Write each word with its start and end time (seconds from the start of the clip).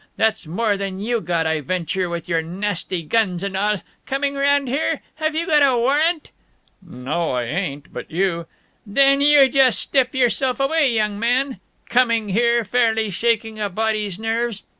That's 0.17 0.47
more 0.47 0.77
than 0.77 0.99
you 0.99 1.21
got, 1.21 1.45
I 1.45 1.61
venture, 1.61 2.09
with 2.09 2.27
your 2.27 2.41
nasty 2.41 3.03
guns 3.03 3.43
and 3.43 3.55
all, 3.55 3.83
coming 4.07 4.35
around 4.35 4.67
here 4.67 5.01
Have 5.17 5.35
you 5.35 5.45
got 5.45 5.61
a 5.61 5.77
warrant?" 5.77 6.31
"No, 6.81 7.33
I 7.33 7.43
ain't, 7.43 7.93
but 7.93 8.09
you" 8.09 8.47
"Then 8.97 9.21
you 9.21 9.47
just 9.47 9.79
step 9.79 10.15
yourself 10.15 10.59
away, 10.59 10.91
young 10.91 11.19
man! 11.19 11.59
Coming 11.87 12.29
here, 12.29 12.65
fairly 12.65 13.11
shaking 13.11 13.59
a 13.59 13.69
body's 13.69 14.17
nerves. 14.17 14.63